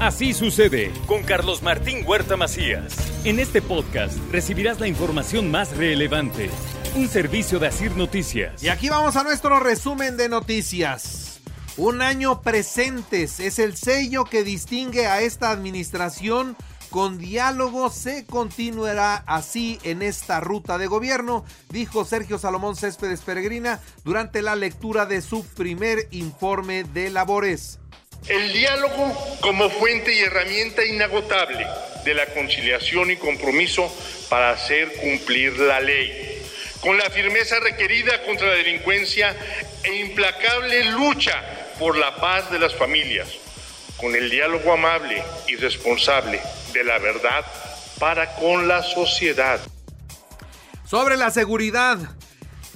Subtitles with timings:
[0.00, 2.96] Así sucede con Carlos Martín Huerta Macías.
[3.24, 6.50] En este podcast recibirás la información más relevante.
[6.94, 8.62] Un servicio de Asir Noticias.
[8.62, 11.40] Y aquí vamos a nuestro resumen de noticias.
[11.76, 16.56] Un año presentes es el sello que distingue a esta administración.
[16.90, 23.80] Con diálogo se continuará así en esta ruta de gobierno, dijo Sergio Salomón Céspedes Peregrina
[24.04, 27.80] durante la lectura de su primer informe de labores.
[28.26, 31.66] El diálogo como fuente y herramienta inagotable
[32.04, 33.94] de la conciliación y compromiso
[34.28, 36.42] para hacer cumplir la ley,
[36.80, 39.34] con la firmeza requerida contra la delincuencia
[39.82, 41.42] e implacable lucha
[41.78, 43.28] por la paz de las familias,
[43.96, 46.40] con el diálogo amable y responsable
[46.72, 47.44] de la verdad
[47.98, 49.60] para con la sociedad.
[50.84, 51.98] Sobre la seguridad,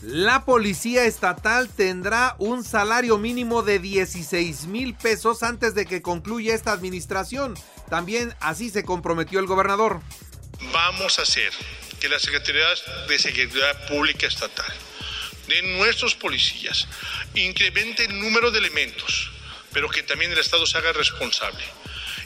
[0.03, 6.57] la policía estatal tendrá un salario mínimo de 16 mil pesos antes de que concluya
[6.57, 7.55] esta administración.
[7.89, 10.01] También así se comprometió el gobernador.
[10.73, 11.53] Vamos a hacer
[12.01, 12.67] que la Secretaría
[13.09, 14.75] de Seguridad Pública Estatal
[15.47, 16.89] de nuestros policías
[17.35, 19.31] incremente el número de elementos,
[19.73, 21.63] pero que también el Estado se haga responsable.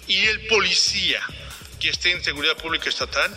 [0.06, 1.20] Y el policía
[1.78, 3.30] que esté en Seguridad Pública Estatal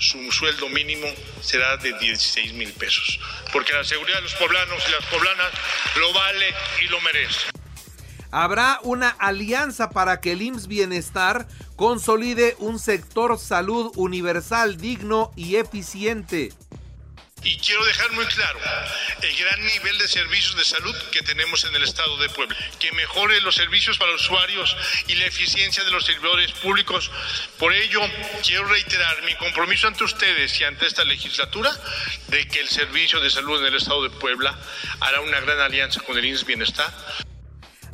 [0.00, 1.06] su sueldo mínimo
[1.40, 3.20] será de 16 mil pesos,
[3.52, 5.50] porque la seguridad de los poblanos y las poblanas
[5.96, 7.50] lo vale y lo merece.
[8.32, 15.56] Habrá una alianza para que el IMSS Bienestar consolide un sector salud universal, digno y
[15.56, 16.52] eficiente.
[17.42, 18.58] Y quiero dejar muy claro
[19.22, 22.92] el gran nivel de servicios de salud que tenemos en el estado de Puebla, que
[22.92, 27.10] mejore los servicios para los usuarios y la eficiencia de los servidores públicos.
[27.58, 28.00] Por ello,
[28.44, 31.72] quiero reiterar mi compromiso ante ustedes y ante esta legislatura
[32.28, 34.58] de que el servicio de salud en el estado de Puebla
[35.00, 36.92] hará una gran alianza con el INS Bienestar.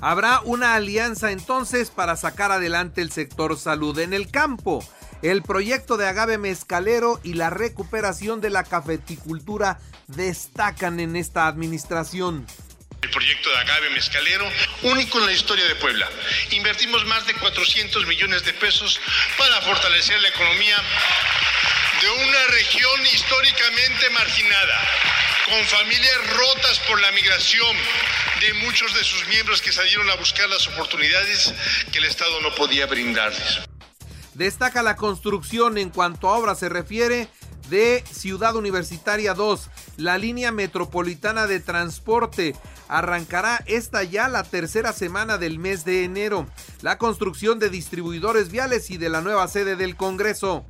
[0.00, 4.86] Habrá una alianza entonces para sacar adelante el sector salud en el campo
[5.30, 12.46] el proyecto de agave mezcalero y la recuperación de la cafeticultura destacan en esta administración.
[13.02, 14.48] El proyecto de agave mezcalero,
[14.82, 16.08] único en la historia de Puebla.
[16.50, 19.00] Invertimos más de 400 millones de pesos
[19.36, 20.76] para fortalecer la economía
[22.02, 24.80] de una región históricamente marginada,
[25.46, 27.76] con familias rotas por la migración
[28.40, 31.52] de muchos de sus miembros que salieron a buscar las oportunidades
[31.90, 33.60] que el Estado no podía brindarles.
[34.36, 37.28] Destaca la construcción en cuanto a obra se refiere
[37.70, 42.54] de Ciudad Universitaria 2, la línea metropolitana de transporte.
[42.86, 46.46] Arrancará esta ya la tercera semana del mes de enero.
[46.82, 50.66] La construcción de distribuidores viales y de la nueva sede del Congreso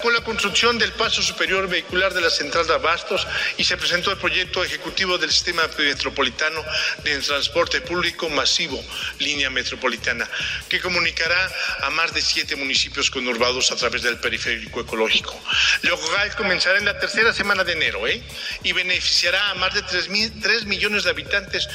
[0.00, 4.10] con la construcción del paso superior vehicular de la central de Abastos y se presentó
[4.10, 6.60] el proyecto ejecutivo del sistema metropolitano
[7.04, 8.82] de transporte público masivo,
[9.18, 10.28] línea metropolitana,
[10.68, 11.50] que comunicará
[11.82, 15.34] a más de siete municipios conurbados a través del periférico ecológico.
[15.82, 18.22] Lo cual comenzará en la tercera semana de enero ¿eh?
[18.62, 21.68] y beneficiará a más de 3, mil, 3 millones de habitantes.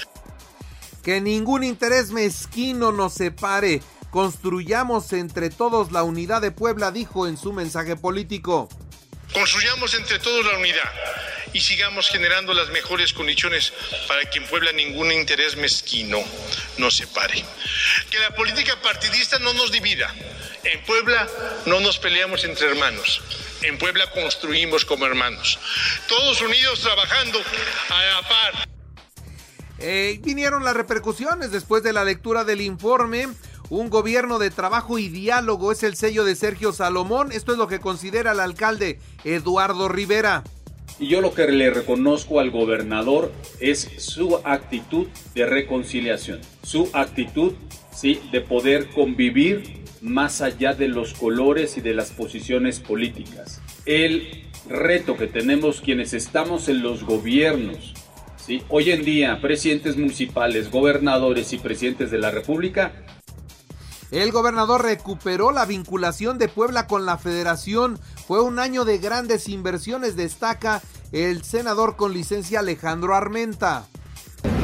[1.03, 3.81] Que ningún interés mezquino nos separe
[4.11, 8.67] Construyamos entre todos la unidad de Puebla, dijo en su mensaje político.
[9.33, 10.91] Construyamos entre todos la unidad
[11.53, 13.71] y sigamos generando las mejores condiciones
[14.07, 16.17] para que en Puebla ningún interés mezquino
[16.77, 17.43] nos separe.
[18.09, 20.11] Que la política partidista no nos divida.
[20.63, 21.27] En Puebla
[21.67, 23.21] no nos peleamos entre hermanos.
[23.61, 25.59] En Puebla construimos como hermanos.
[26.07, 27.39] Todos unidos trabajando
[27.89, 28.69] a la par.
[29.77, 33.29] Eh, vinieron las repercusiones después de la lectura del informe
[33.69, 37.31] un gobierno de trabajo y diálogo es el sello de Sergio Salomón.
[37.31, 40.43] Esto es lo que considera el alcalde Eduardo Rivera.
[40.99, 47.53] Y yo lo que le reconozco al gobernador es su actitud de reconciliación, su actitud
[47.95, 48.19] ¿sí?
[48.31, 53.61] de poder convivir más allá de los colores y de las posiciones políticas.
[53.85, 57.93] El reto que tenemos quienes estamos en los gobiernos,
[58.35, 58.61] ¿sí?
[58.67, 62.91] hoy en día presidentes municipales, gobernadores y presidentes de la República,
[64.11, 67.99] el gobernador recuperó la vinculación de Puebla con la federación.
[68.27, 73.85] Fue un año de grandes inversiones, destaca el senador con licencia Alejandro Armenta.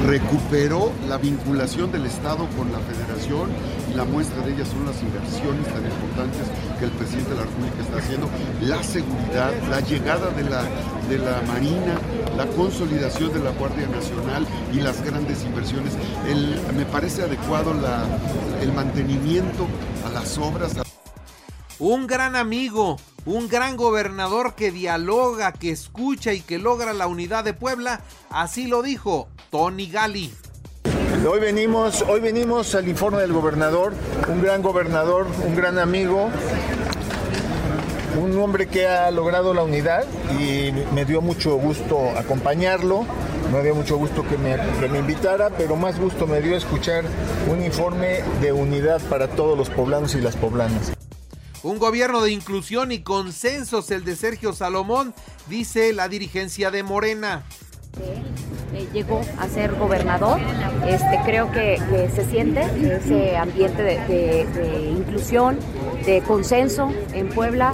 [0.06, 3.50] Recuperó la vinculación del Estado con la federación
[3.96, 6.42] la muestra de ellas son las inversiones tan importantes
[6.78, 8.30] que el presidente de la República está haciendo,
[8.62, 10.64] la seguridad, la llegada de la,
[11.08, 11.98] de la Marina,
[12.36, 15.94] la consolidación de la Guardia Nacional y las grandes inversiones.
[16.76, 17.74] me parece adecuado
[18.62, 19.68] el mantenimiento
[20.06, 20.74] a las obras.
[21.80, 27.44] Un gran amigo, un gran gobernador que dialoga, que escucha y que logra la unidad
[27.44, 30.34] de Puebla, así lo dijo Tony Gali.
[31.28, 33.94] Hoy venimos, hoy venimos al informe del gobernador,
[34.28, 36.30] un gran gobernador, un gran amigo,
[38.22, 40.06] un hombre que ha logrado la unidad
[40.40, 43.08] y me dio mucho gusto acompañarlo,
[43.52, 47.06] me dio mucho gusto que me, que me, invitara, pero más gusto me dio escuchar
[47.52, 50.94] un informe de unidad para todos los poblanos y las poblanas.
[51.64, 55.16] Un gobierno de inclusión y consensos, el de Sergio Salomón,
[55.48, 57.44] dice la dirigencia de Morena.
[58.74, 60.40] Eh, llegó a ser gobernador,
[60.88, 61.78] este, creo que,
[62.14, 65.60] se siente ese ambiente de, inclusión,
[66.06, 67.74] de consenso en Puebla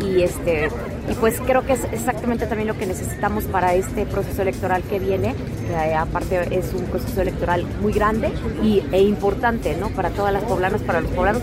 [0.00, 0.68] y este
[1.10, 5.00] y pues creo que es exactamente también lo que necesitamos para este proceso electoral que
[5.00, 5.34] viene.
[5.70, 8.32] Eh, aparte es un proceso electoral muy grande
[8.62, 9.88] y, e importante, ¿no?
[9.90, 11.42] Para todas las poblanas, para los poblanos.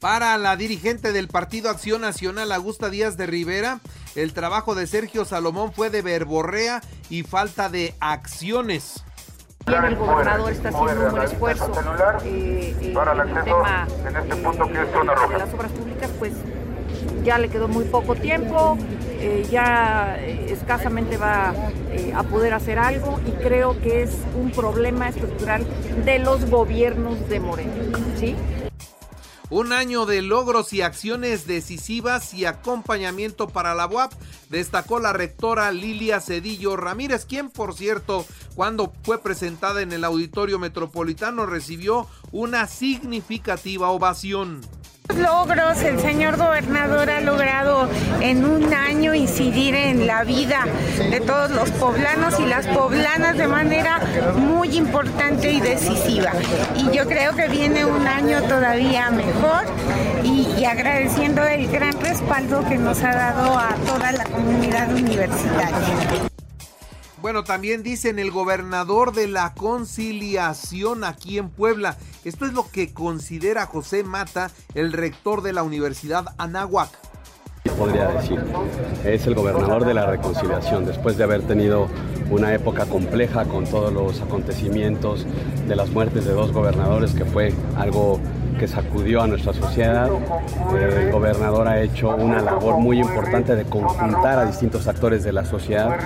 [0.00, 3.80] Para la dirigente del Partido Acción Nacional, Augusta Díaz de Rivera,
[4.14, 9.04] el trabajo de Sergio Salomón fue de verborrea y falta de acciones.
[9.66, 11.72] Bien, el gobernador está haciendo un buen esfuerzo
[12.24, 13.62] eh, eh, para el acceso
[14.08, 15.32] en este punto que es zona roja.
[15.32, 16.32] De las obras públicas, pues
[17.22, 18.76] ya le quedó muy poco tiempo,
[19.20, 20.18] eh, ya
[20.48, 21.54] escasamente va
[22.16, 25.64] a poder hacer algo y creo que es un problema estructural
[26.04, 27.72] de los gobiernos de Moreno,
[28.18, 28.34] ¿sí?
[29.52, 34.10] Un año de logros y acciones decisivas y acompañamiento para la UAP,
[34.48, 40.58] destacó la rectora Lilia Cedillo Ramírez, quien por cierto, cuando fue presentada en el Auditorio
[40.58, 44.62] Metropolitano, recibió una significativa ovación
[45.16, 47.88] logros el señor gobernador ha logrado
[48.20, 50.64] en un año incidir en la vida
[51.10, 54.00] de todos los poblanos y las poblanas de manera
[54.36, 56.32] muy importante y decisiva.
[56.76, 59.64] Y yo creo que viene un año todavía mejor
[60.22, 66.31] y, y agradeciendo el gran respaldo que nos ha dado a toda la comunidad universitaria.
[67.22, 71.96] Bueno, también dicen el gobernador de la conciliación aquí en Puebla.
[72.24, 76.90] Esto es lo que considera José Mata, el rector de la Universidad Anáhuac.
[77.78, 78.42] Podría decir,
[79.04, 81.86] es el gobernador de la reconciliación, después de haber tenido
[82.28, 85.24] una época compleja con todos los acontecimientos
[85.68, 88.18] de las muertes de dos gobernadores, que fue algo
[88.58, 90.10] que sacudió a nuestra sociedad.
[90.74, 95.44] El gobernador ha hecho una labor muy importante de conjuntar a distintos actores de la
[95.44, 95.98] sociedad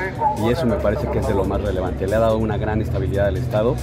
[0.44, 2.06] y eso me parece que es de lo más relevante.
[2.06, 3.76] Le ha dado una gran estabilidad al Estado.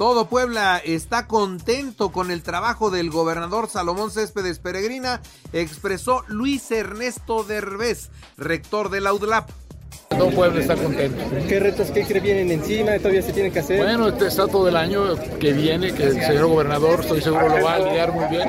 [0.00, 5.20] Todo Puebla está contento con el trabajo del gobernador Salomón Céspedes Peregrina,
[5.52, 8.08] expresó Luis Ernesto Derbez,
[8.38, 9.50] rector de la UDLAP.
[10.08, 11.24] Todo Puebla está contento.
[11.48, 12.98] ¿Qué retos que vienen encima?
[12.98, 13.78] ¿Todavía se tienen que hacer?
[13.78, 17.64] Bueno, este está todo el año que viene, que el señor gobernador estoy seguro lo
[17.64, 18.48] va a lidiar muy bien,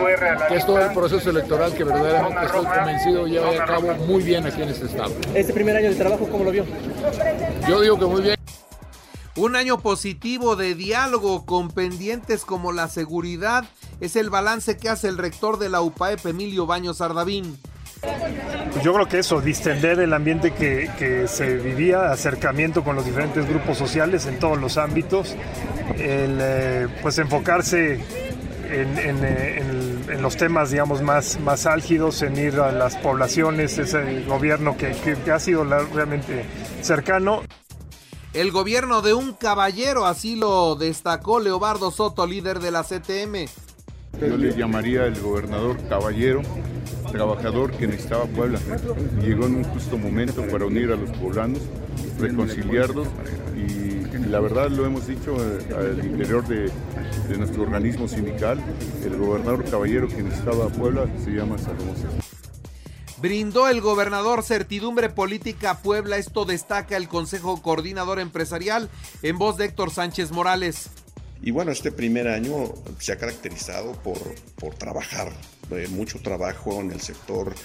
[0.50, 4.46] que es todo el proceso electoral que verdaderamente estoy convencido lleva a cabo muy bien
[4.46, 5.14] aquí en este estado.
[5.34, 6.66] ¿Este primer año de trabajo cómo lo vio?
[7.70, 8.36] Yo digo que muy bien.
[9.38, 13.64] Un año positivo de diálogo con pendientes como la seguridad
[14.02, 17.58] es el balance que hace el rector de la UPAEP, Emilio Baños Ardavín.
[18.02, 23.48] Pues yo creo que eso, distender el ambiente que, se vivía, acercamiento con los diferentes
[23.48, 25.36] grupos sociales en todos los ámbitos,
[25.98, 28.00] el, eh, pues enfocarse
[28.72, 34.96] en, los temas, digamos, más, más álgidos, en ir a las poblaciones, ese gobierno que,
[35.32, 36.46] ha sido realmente
[36.82, 37.42] cercano.
[38.34, 43.48] El gobierno de un caballero, así lo destacó Leobardo Soto, líder de la CTM.
[44.20, 46.42] Yo le llamaría el gobernador caballero
[47.12, 48.60] trabajador que necesitaba Puebla.
[49.22, 51.60] Llegó en un justo momento para unir a los poblanos,
[52.20, 53.08] reconciliarlos
[53.56, 53.92] y
[54.28, 56.72] la verdad lo hemos dicho eh, al interior de,
[57.38, 58.62] nuestro organismo sindical,
[59.06, 61.96] el gobernador caballero que necesitaba Puebla se llama Salomón.
[63.22, 68.90] Brindó el gobernador certidumbre política Puebla, esto destaca el Consejo Coordinador Empresarial
[69.22, 70.90] en voz de Héctor Sánchez Morales.
[71.44, 74.20] Y bueno, este primer año se ha caracterizado por,
[74.56, 75.32] por trabajar,
[75.90, 77.56] mucho trabajo en el sector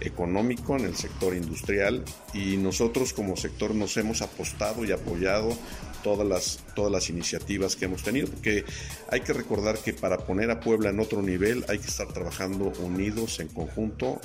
[0.00, 5.56] económico, en el sector industrial y nosotros como sector nos hemos apostado y apoyado
[6.02, 8.64] todas las, todas las iniciativas que hemos tenido, porque
[9.10, 12.72] hay que recordar que para poner a Puebla en otro nivel hay que estar trabajando
[12.80, 14.20] unidos en conjunto.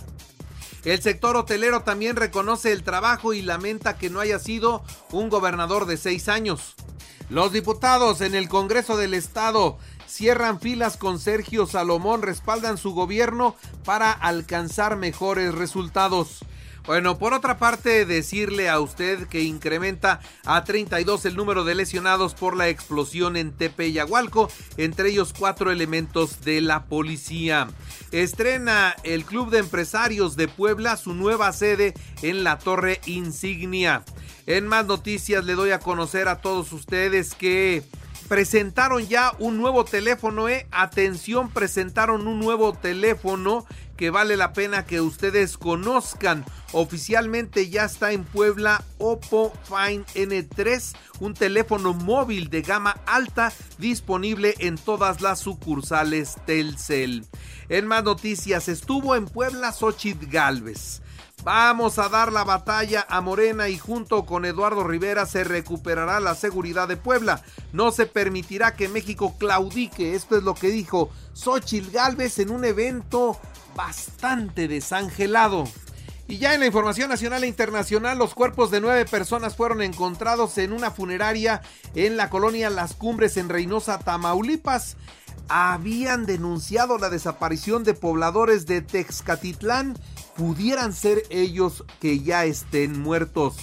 [0.83, 5.85] El sector hotelero también reconoce el trabajo y lamenta que no haya sido un gobernador
[5.85, 6.75] de seis años.
[7.31, 13.55] Los diputados en el Congreso del Estado cierran filas con Sergio Salomón, respaldan su gobierno
[13.85, 16.43] para alcanzar mejores resultados.
[16.85, 22.33] Bueno, por otra parte, decirle a usted que incrementa a 32 el número de lesionados
[22.33, 27.67] por la explosión en Tepeyagualco, entre ellos cuatro elementos de la policía.
[28.11, 34.03] Estrena el Club de Empresarios de Puebla su nueva sede en la Torre Insignia.
[34.47, 37.83] En más noticias le doy a conocer a todos ustedes que
[38.31, 40.65] presentaron ya un nuevo teléfono, eh.
[40.71, 43.65] Atención, presentaron un nuevo teléfono
[43.97, 46.45] que vale la pena que ustedes conozcan.
[46.71, 54.55] Oficialmente ya está en Puebla Oppo Find N3, un teléfono móvil de gama alta disponible
[54.59, 57.25] en todas las sucursales Telcel.
[57.67, 61.01] En más noticias, estuvo en Puebla Xochitl Galvez.
[61.43, 66.35] Vamos a dar la batalla a Morena y junto con Eduardo Rivera se recuperará la
[66.35, 67.41] seguridad de Puebla.
[67.73, 70.13] No se permitirá que México claudique.
[70.13, 73.39] Esto es lo que dijo Xochitl Galvez en un evento
[73.75, 75.63] bastante desangelado.
[76.27, 80.59] Y ya en la información nacional e internacional, los cuerpos de nueve personas fueron encontrados
[80.59, 81.61] en una funeraria
[81.95, 84.95] en la colonia Las Cumbres en Reynosa, Tamaulipas.
[85.53, 89.97] Habían denunciado la desaparición de pobladores de Texcatitlán
[90.37, 93.57] pudieran ser ellos que ya estén muertos.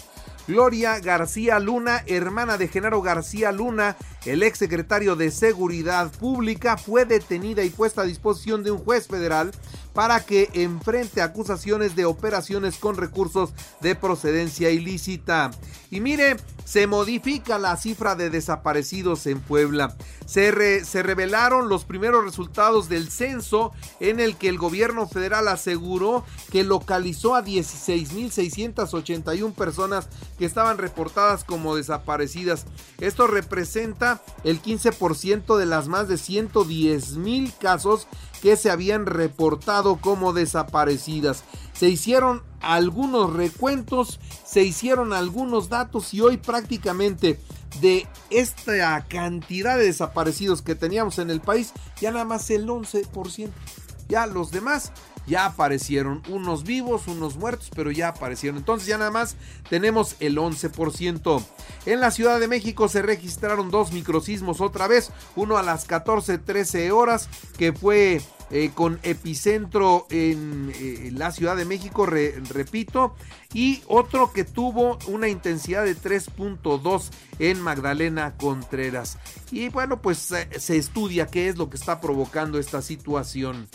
[0.47, 3.97] Gloria García Luna, hermana de Genaro García Luna,
[4.32, 9.06] el ex secretario de Seguridad Pública, fue detenida y puesta a disposición de un juez
[9.06, 9.52] federal
[9.94, 15.50] para que enfrente acusaciones de operaciones con recursos de procedencia ilícita.
[15.90, 19.97] Y mire, se modifica la cifra de desaparecidos en Puebla.
[20.26, 26.26] Se, se, revelaron los primeros resultados del censo en el que el gobierno federal aseguró
[26.52, 32.66] que localizó a 16.681 personas que estaban reportadas como desaparecidas.
[33.00, 38.07] Esto representa el 15% de las más de 110.000 casos
[38.41, 41.45] que se habían reportado como desaparecidas.
[41.73, 47.41] Se hicieron algunos recuentos, se hicieron algunos datos y hoy prácticamente
[47.81, 53.51] de esta cantidad de desaparecidos que teníamos en el país, ya nada más el 11%.
[54.09, 54.91] Ya los demás
[55.28, 58.58] ya aparecieron, unos vivos, unos muertos, pero ya aparecieron.
[58.58, 59.37] Entonces ya nada más
[59.68, 61.44] tenemos el 11%.
[61.87, 66.90] En la Ciudad de México se registraron dos microsismos otra vez, uno a las 14:13
[66.90, 68.20] horas que fue
[68.50, 73.14] eh, con epicentro en eh, la Ciudad de México, repito,
[73.52, 79.19] y otro que tuvo una intensidad de 3.2 en Magdalena Contreras.
[79.50, 83.69] Y bueno, pues se estudia qué es lo que está provocando esta situación.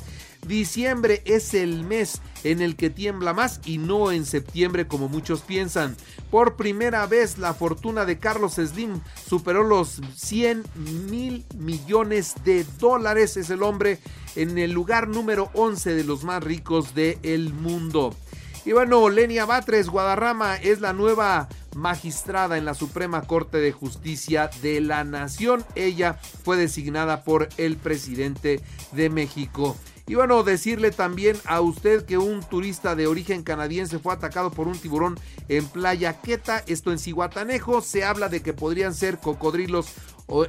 [0.47, 5.41] Diciembre es el mes en el que tiembla más y no en septiembre como muchos
[5.41, 5.95] piensan.
[6.29, 8.99] Por primera vez la fortuna de Carlos Slim
[9.33, 10.63] superó los 100
[11.09, 13.35] mil millones de dólares.
[13.35, 13.97] Es el hombre
[14.35, 18.15] en el lugar número 11 de los más ricos del mundo.
[18.63, 24.51] Y bueno, Lenia Batres Guadarrama es la nueva magistrada en la Suprema Corte de Justicia
[24.61, 25.65] de la Nación.
[25.73, 28.61] Ella fue designada por el presidente
[28.91, 29.75] de México.
[30.05, 34.67] Y bueno, decirle también a usted que un turista de origen canadiense fue atacado por
[34.67, 35.17] un tiburón
[35.47, 37.81] en Playa Queta, esto en Cihuatanejo.
[37.81, 39.87] Se habla de que podrían ser cocodrilos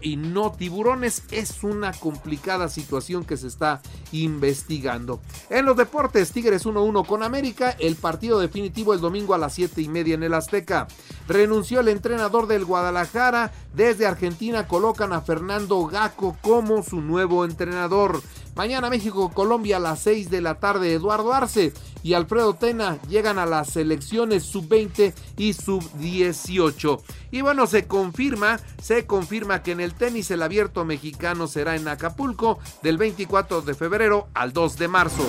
[0.03, 1.23] y no tiburones.
[1.31, 3.81] Es una complicada situación que se está
[4.13, 5.21] investigando.
[5.51, 7.77] En los deportes, Tigres 1-1 con América.
[7.79, 10.89] El partido definitivo el domingo a las 7 y media en el Azteca.
[11.29, 13.53] Renunció el entrenador del Guadalajara.
[13.75, 18.23] Desde Argentina colocan a Fernando Gaco como su nuevo entrenador.
[18.57, 20.95] Mañana México-Colombia a las 6 de la tarde.
[20.95, 27.03] Eduardo Arce y Alfredo Tena llegan a las selecciones sub-20 y sub-18.
[27.33, 31.89] Y bueno, se confirma, se confirma que en el tenis el abierto mexicano será en
[31.89, 35.27] Acapulco del 24 de febrero al 2 de marzo.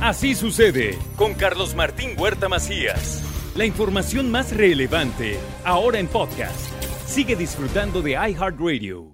[0.00, 3.22] Así sucede con Carlos Martín Huerta Macías.
[3.56, 6.68] La información más relevante ahora en podcast.
[7.06, 9.13] Sigue disfrutando de iHeartRadio.